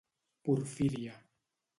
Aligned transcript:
Porfíria. 0.45 1.13